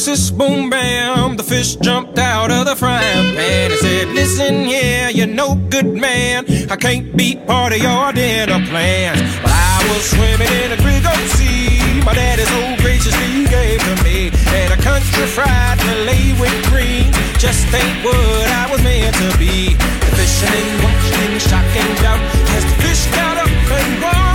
Texas, 0.00 0.30
boom 0.30 0.70
bam, 0.70 1.36
the 1.36 1.42
fish 1.42 1.76
jumped 1.76 2.18
out 2.18 2.50
of 2.50 2.64
the 2.64 2.74
frying 2.74 3.36
pan. 3.36 3.70
He 3.70 3.76
said, 3.76 4.08
Listen 4.08 4.64
here, 4.64 5.10
you're 5.10 5.26
no 5.26 5.54
good 5.68 5.86
man. 5.86 6.46
I 6.70 6.76
can't 6.76 7.14
be 7.14 7.36
part 7.36 7.72
of 7.72 7.78
your 7.78 8.12
dinner 8.12 8.64
plans. 8.66 9.20
But 9.42 9.52
I 9.52 9.86
was 9.88 10.02
swimming 10.10 10.50
in 10.64 10.72
a 10.72 10.80
big 10.82 11.04
old 11.04 11.28
sea. 11.36 12.00
My 12.02 12.14
daddy 12.14 12.42
so 12.42 12.82
graciously 12.82 13.44
gave 13.44 13.78
to 13.78 14.02
me. 14.02 14.32
And 14.56 14.72
a 14.72 14.82
country 14.82 15.26
fried 15.26 15.78
fillet 15.80 16.34
with 16.40 16.56
green. 16.72 17.12
Just 17.38 17.68
ain't 17.74 18.02
what 18.02 18.48
I 18.50 18.66
was 18.72 18.82
meant 18.82 19.14
to 19.16 19.36
be. 19.38 19.74
The 19.74 20.10
fisherman 20.16 20.82
watched 20.82 21.18
in 21.22 21.38
shock 21.38 21.68
and 21.76 21.92
doubt 22.02 22.22
as 22.56 22.64
the 22.64 22.76
fish 22.82 23.04
got 23.14 23.36
up 23.36 23.46
and 23.46 24.02
walked 24.02 24.29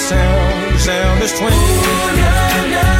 sound. 0.00 0.74
The 0.74 0.78
sound 0.78 1.22
is 1.22 1.32
twin. 1.32 1.52
Oh, 1.52 2.99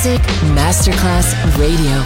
Music 0.00 0.22
Masterclass 0.54 1.34
Radio. 1.58 2.04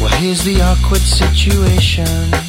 Well, 0.00 0.08
here's 0.18 0.42
the 0.42 0.60
awkward 0.62 1.02
situation 1.02 2.47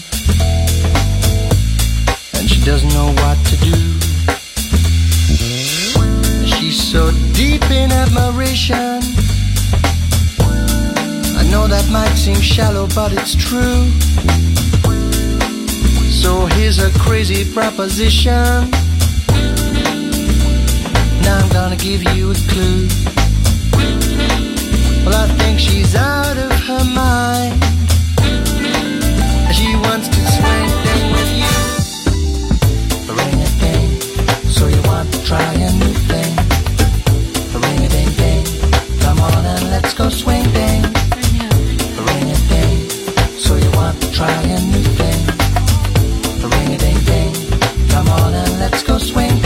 proposition. 17.79 18.71
Now 21.23 21.37
I'm 21.41 21.49
gonna 21.49 21.75
give 21.75 22.01
you 22.13 22.31
a 22.31 22.35
clue. 22.51 22.87
Well, 25.05 25.15
I 25.15 25.27
think 25.39 25.59
she's 25.59 25.95
out 25.95 26.37
of 26.37 26.51
her 26.67 26.83
mind. 26.85 27.55
She 29.53 29.75
wants 29.85 30.07
to 30.15 30.21
swing 30.35 30.69
thing 30.85 31.05
with 31.15 31.31
you. 31.43 31.57
Ring 33.19 33.39
a 33.47 33.49
ding, 33.63 33.89
so 34.55 34.67
you 34.67 34.81
want 34.83 35.11
to 35.13 35.23
try 35.23 35.53
a 35.53 35.71
new 35.83 35.95
thing. 36.09 36.33
A 37.55 37.89
ding 37.89 38.11
ding, 38.21 38.45
come 38.99 39.19
on 39.19 39.45
and 39.45 39.63
let's 39.69 39.93
go 39.93 40.09
swing 40.09 40.38
try 44.19 44.41
a 44.41 44.61
new 44.73 44.83
thing. 44.99 45.21
Ring 46.51 46.73
a 46.73 46.77
ding 46.77 46.99
ding. 47.09 47.33
Come 47.87 48.09
on 48.09 48.33
and 48.33 48.59
let's 48.59 48.83
go 48.83 48.97
swing 48.97 49.38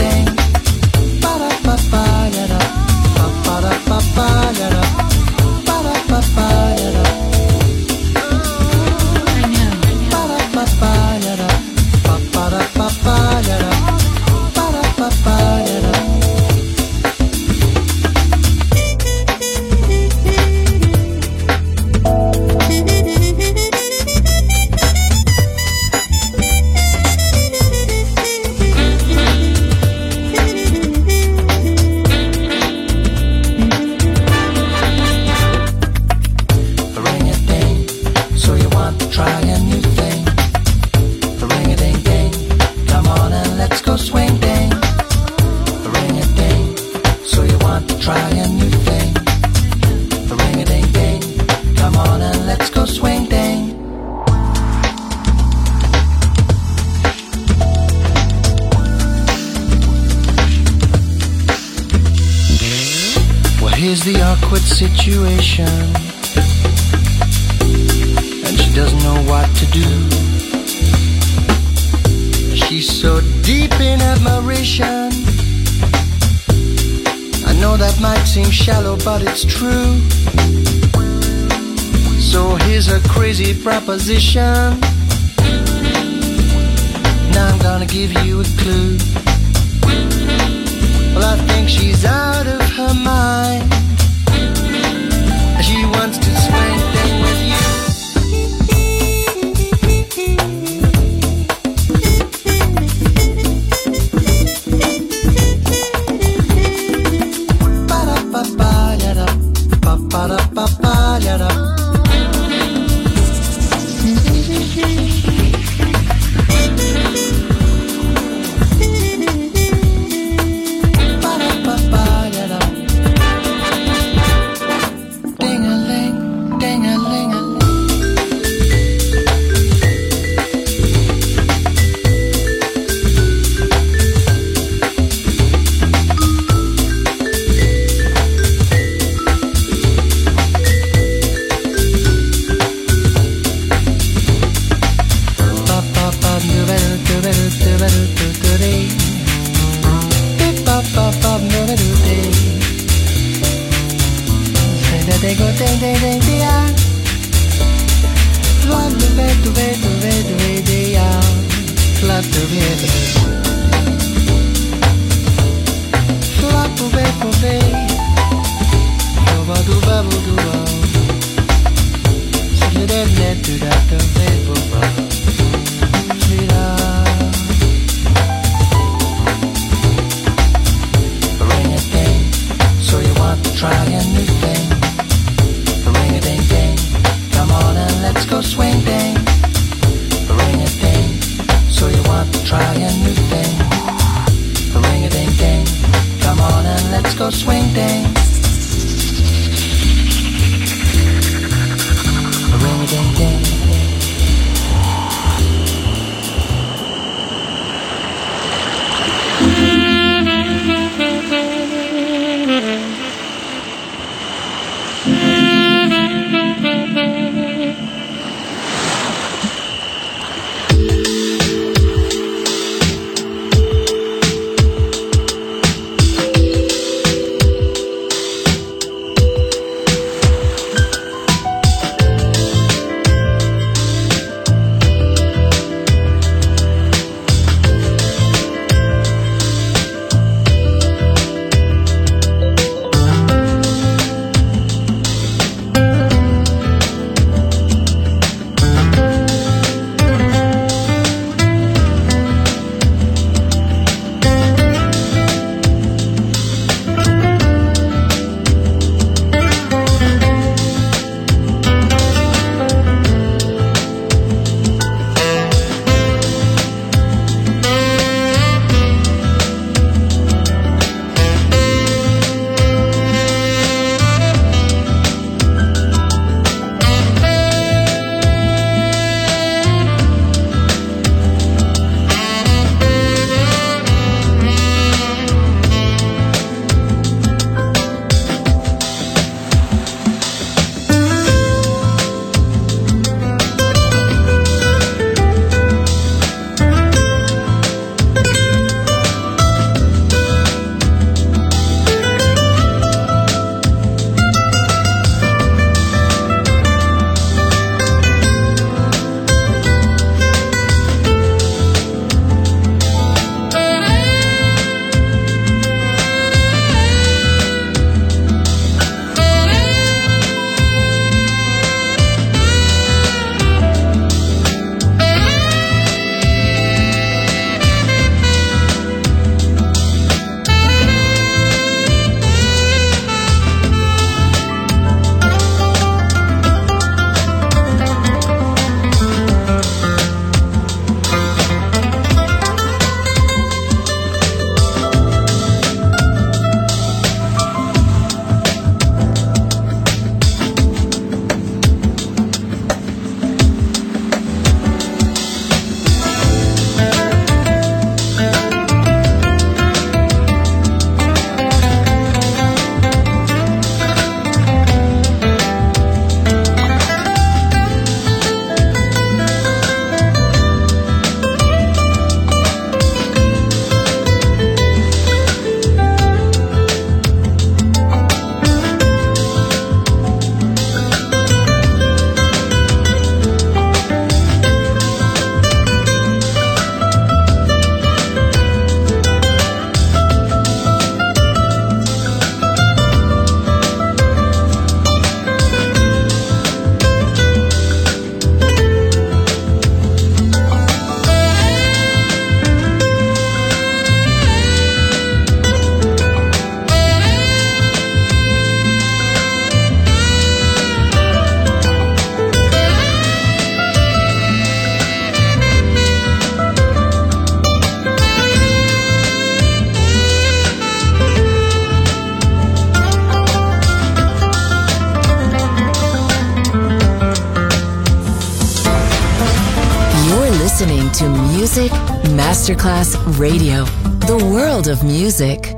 of 434.73 434.83
music. 434.83 435.52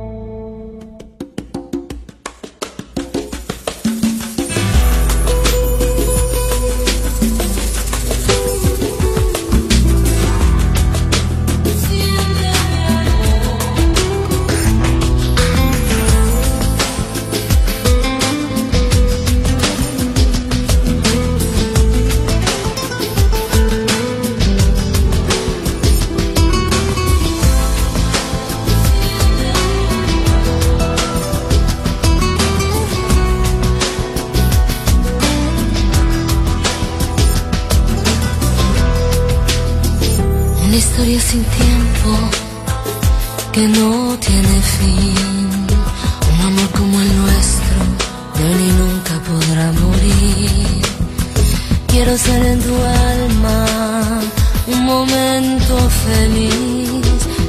momento 54.85 55.89
feliz, 56.05 57.01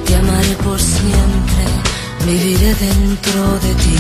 te 0.07 0.15
amaré 0.17 0.55
por 0.65 0.81
siempre, 0.81 1.65
viviré 2.25 2.75
dentro 2.75 3.41
de 3.65 3.75
ti. 3.75 3.99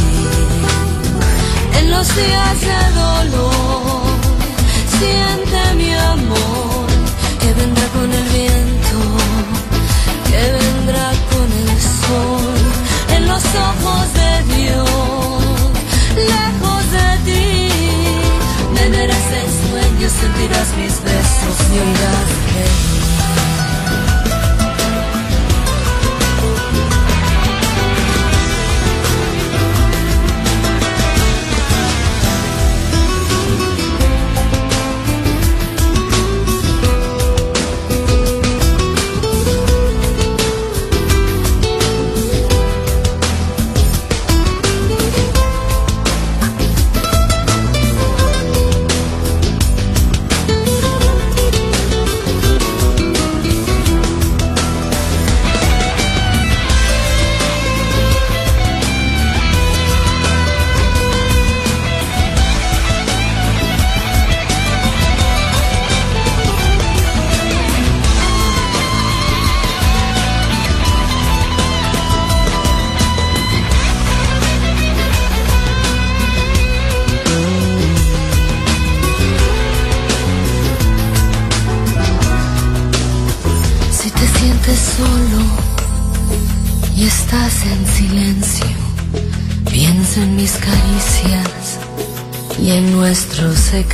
En 1.78 1.90
los 1.90 2.06
días 2.16 2.60
de 2.68 2.80
dolor, 3.04 4.02
siente 4.98 5.58
mi 5.76 5.92
amor, 5.92 6.86
que 7.40 7.52
vendrá 7.60 7.86
con 7.96 8.08
el 8.20 8.26
viento, 8.38 8.98
que 10.30 10.42
vendrá 10.58 11.08
con 11.32 11.48
el 11.62 11.72
sol, 12.04 12.58
en 13.16 13.26
los 13.28 13.44
ojos 13.70 14.04
de 14.20 14.32
Dios, 14.54 15.30
lejos 16.32 16.82
de 16.96 17.08
ti, 17.26 17.44
me 18.74 18.88
verás 18.96 19.28
en 19.40 19.48
sueños, 19.68 20.12
sentirás 20.20 20.68
mis 20.80 20.94
besos 21.02 21.56
y 21.74 21.78
un 21.86 21.92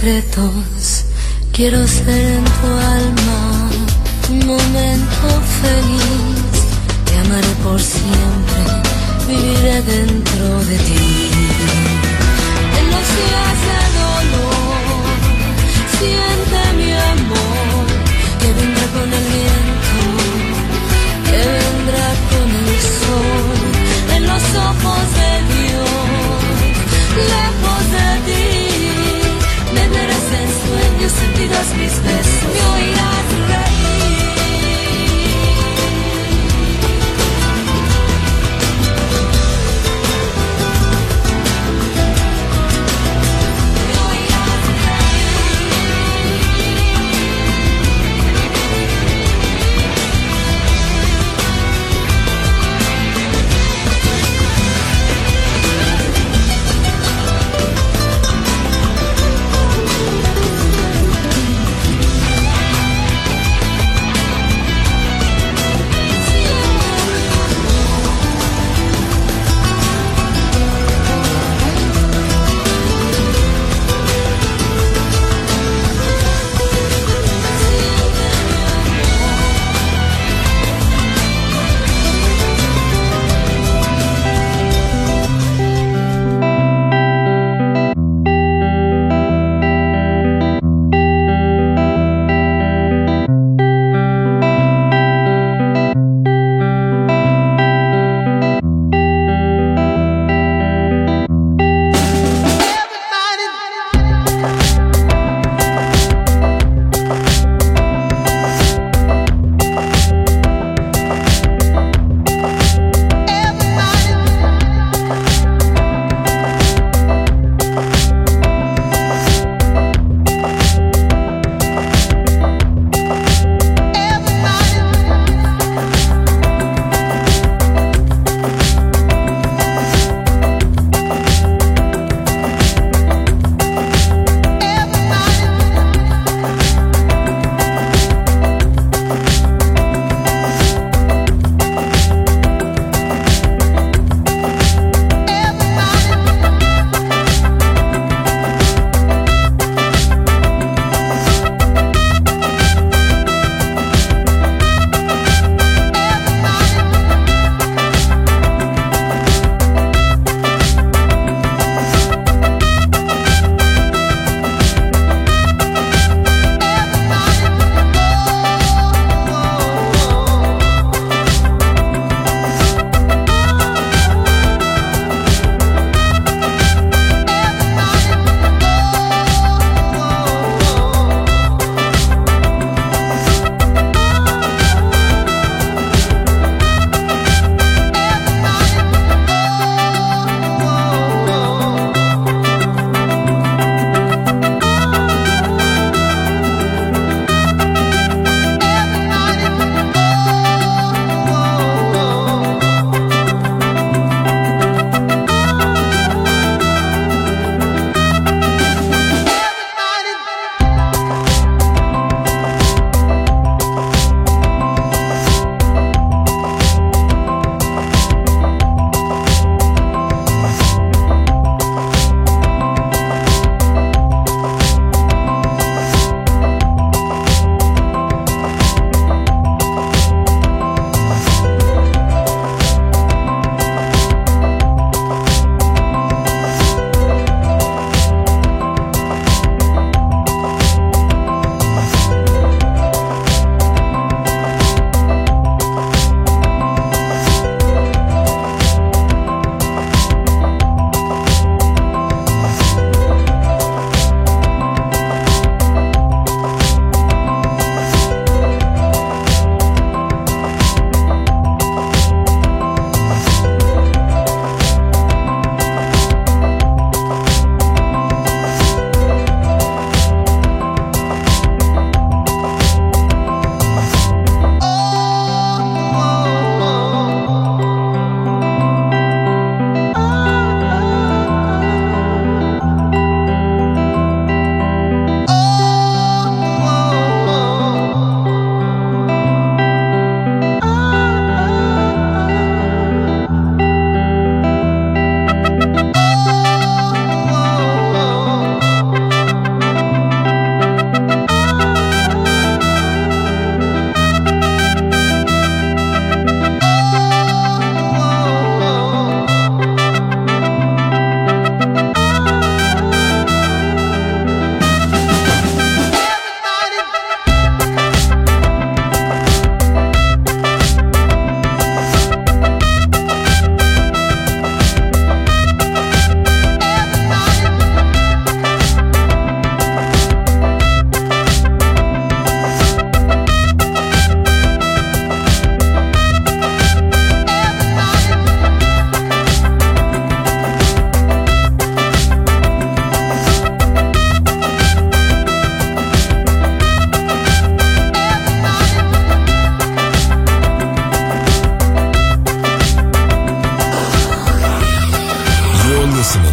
secretos. 0.02 1.04
Quiero 1.52 1.86
ser 1.86 2.32
en 2.38 2.44
tu 2.44 2.68
alma 2.98 3.70
un 4.30 4.46
momento 4.46 5.28
feliz. 5.62 6.54
Te 7.04 7.18
amaré 7.18 7.54
por 7.62 7.80
siempre, 7.80 8.62
viviré 9.28 9.80
dentro 9.82 10.64
de 10.64 10.76
ti. 10.88 11.30
En 12.78 12.86
los 12.92 13.06
días 13.16 13.58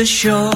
the 0.00 0.06
show. 0.06 0.49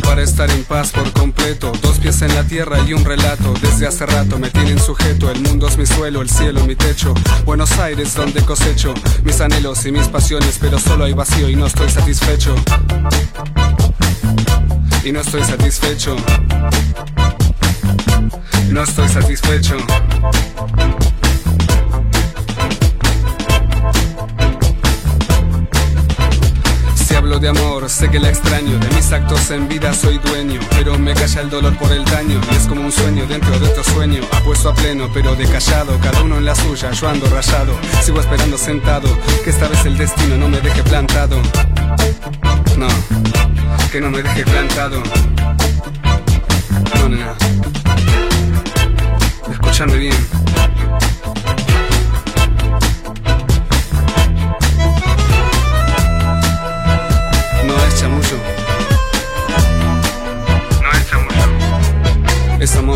Para 0.00 0.22
estar 0.22 0.50
en 0.50 0.64
paz 0.64 0.92
por 0.92 1.12
completo? 1.12 1.72
Dos 1.82 1.98
pies 1.98 2.22
en 2.22 2.34
la 2.34 2.42
tierra 2.44 2.78
y 2.86 2.94
un 2.94 3.04
relato. 3.04 3.52
Desde 3.60 3.86
hace 3.86 4.06
rato 4.06 4.38
me 4.38 4.48
tienen 4.48 4.78
sujeto. 4.78 5.30
El 5.30 5.40
mundo 5.40 5.68
es 5.68 5.76
mi 5.76 5.84
suelo, 5.84 6.22
el 6.22 6.30
cielo 6.30 6.64
mi 6.64 6.74
techo. 6.74 7.12
Buenos 7.44 7.78
Aires 7.78 8.14
donde 8.14 8.42
cosecho 8.42 8.94
mis 9.24 9.40
anhelos 9.42 9.84
y 9.84 9.92
mis 9.92 10.08
pasiones, 10.08 10.56
pero 10.58 10.78
solo 10.78 11.04
hay 11.04 11.12
vacío 11.12 11.50
y 11.50 11.56
no 11.56 11.66
estoy 11.66 11.90
satisfecho. 11.90 12.54
Y 15.04 15.12
no 15.12 15.20
estoy 15.20 15.44
satisfecho. 15.44 16.16
No 18.70 18.82
estoy 18.82 19.08
satisfecho. 19.08 19.76
De 27.42 27.48
amor, 27.48 27.90
sé 27.90 28.08
que 28.08 28.20
la 28.20 28.28
extraño, 28.28 28.78
de 28.78 28.88
mis 28.94 29.10
actos 29.10 29.50
en 29.50 29.68
vida 29.68 29.92
soy 29.92 30.16
dueño, 30.18 30.60
pero 30.70 30.96
me 30.96 31.12
calla 31.12 31.40
el 31.40 31.50
dolor 31.50 31.76
por 31.76 31.90
el 31.90 32.04
daño, 32.04 32.40
y 32.52 32.54
es 32.54 32.68
como 32.68 32.82
un 32.82 32.92
sueño 32.92 33.26
dentro 33.26 33.58
de 33.58 33.66
otro 33.66 33.82
sueño, 33.82 34.22
apuesto 34.30 34.68
a 34.68 34.74
pleno, 34.74 35.10
pero 35.12 35.34
de 35.34 35.44
callado, 35.48 35.98
cada 35.98 36.22
uno 36.22 36.38
en 36.38 36.44
la 36.44 36.54
suya, 36.54 36.92
yo 36.92 37.08
ando 37.08 37.26
rayado, 37.26 37.74
sigo 38.00 38.20
esperando 38.20 38.56
sentado, 38.56 39.08
que 39.42 39.50
esta 39.50 39.66
vez 39.66 39.84
el 39.86 39.98
destino 39.98 40.36
no 40.36 40.48
me 40.48 40.60
deje 40.60 40.84
plantado. 40.84 41.36
No, 42.78 42.88
que 43.90 44.00
no 44.00 44.10
me 44.10 44.22
deje 44.22 44.44
plantado. 44.44 45.02
No, 46.94 47.08
nena. 47.08 47.34
Escúchame 49.50 49.96
bien. 49.96 50.41
Estamos 62.62 62.91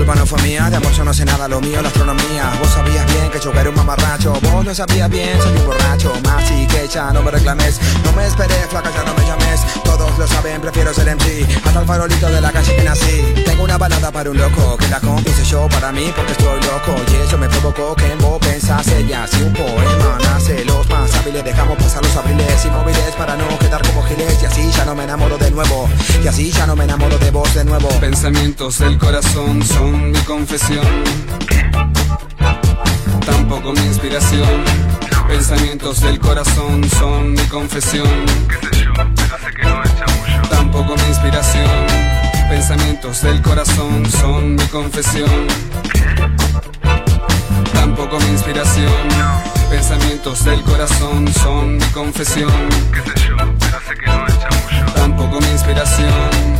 culpa 0.00 0.14
no 0.14 0.24
fue 0.24 0.40
mía, 0.42 0.70
de 0.70 0.76
amor 0.76 0.92
yo 0.92 1.04
no 1.04 1.12
sé 1.12 1.26
nada, 1.26 1.46
lo 1.46 1.60
mío 1.60 1.82
la 1.82 1.88
astronomía. 1.88 2.50
Vos 2.58 2.70
sabías 2.70 3.09
que 3.30 3.38
yo 3.38 3.52
era 3.52 3.68
un 3.68 3.76
mamarracho, 3.76 4.32
vos 4.42 4.64
no 4.64 4.74
sabías 4.74 5.08
bien, 5.08 5.40
soy 5.40 5.56
un 5.56 5.66
borracho. 5.66 6.12
Más 6.24 6.50
y 6.50 6.66
que 6.66 6.88
ya 6.88 7.12
no 7.12 7.22
me 7.22 7.30
reclames, 7.30 7.80
no 8.04 8.12
me 8.12 8.26
esperé, 8.26 8.54
flaca, 8.68 8.90
ya 8.90 9.04
no 9.04 9.14
me 9.14 9.24
llames. 9.24 9.60
Todos 9.84 10.18
lo 10.18 10.26
saben, 10.26 10.60
prefiero 10.60 10.92
ser 10.92 11.08
MC, 11.14 11.46
hasta 11.64 11.80
el 11.80 11.86
farolito 11.86 12.28
de 12.28 12.40
la 12.40 12.50
calle 12.50 12.76
que 12.76 12.82
nací. 12.82 13.42
Tengo 13.44 13.64
una 13.64 13.78
balada 13.78 14.10
para 14.10 14.30
un 14.30 14.36
loco, 14.36 14.76
que 14.76 14.88
la 14.88 15.00
compuse 15.00 15.44
yo 15.44 15.68
para 15.68 15.92
mí 15.92 16.12
porque 16.14 16.32
estoy 16.32 16.60
loco. 16.62 17.00
Y 17.12 17.26
eso 17.26 17.38
me 17.38 17.48
provocó 17.48 17.94
que 17.94 18.10
en 18.10 18.18
vos 18.18 18.38
pensase 18.40 19.06
ya 19.06 19.26
si 19.26 19.42
un 19.42 19.52
poema 19.52 20.18
nace. 20.22 20.64
Los 20.64 20.88
más 20.88 21.14
hábiles 21.14 21.44
dejamos 21.44 21.76
pasar 21.78 22.02
los 22.02 22.16
abriles 22.16 22.64
inmóviles 22.64 23.14
para 23.16 23.36
no 23.36 23.58
quedar 23.58 23.82
como 23.86 24.02
giles. 24.02 24.42
Y 24.42 24.46
así 24.46 24.70
ya 24.70 24.84
no 24.84 24.94
me 24.94 25.04
enamoro 25.04 25.38
de 25.38 25.50
nuevo, 25.50 25.88
y 26.22 26.26
así 26.26 26.50
ya 26.50 26.66
no 26.66 26.74
me 26.74 26.84
enamoro 26.84 27.18
de 27.18 27.30
vos 27.30 27.54
de 27.54 27.64
nuevo. 27.64 27.88
Pensamientos 28.00 28.78
del 28.78 28.98
corazón 28.98 29.62
son 29.62 30.10
mi 30.10 30.18
confesión. 30.20 31.89
Tampoco 33.50 33.72
mi 33.72 33.84
inspiración. 33.84 34.64
Pensamientos 35.26 36.00
del 36.02 36.20
corazón 36.20 36.88
son 36.88 37.32
mi 37.32 37.42
confesión. 37.48 38.06
Tampoco 40.48 40.94
mi 40.94 41.02
inspiración. 41.08 41.66
Pensamientos 42.48 43.22
del 43.22 43.42
corazón 43.42 44.08
son 44.08 44.54
mi 44.54 44.64
confesión. 44.66 45.48
Tampoco 47.72 48.20
mi 48.20 48.28
inspiración. 48.28 48.92
Pensamientos 49.68 50.44
del 50.44 50.62
corazón 50.62 51.26
son 51.34 51.76
mi 51.78 51.86
confesión. 51.86 52.52
Tampoco 54.94 55.40
mi 55.40 55.48
inspiración. 55.48 56.59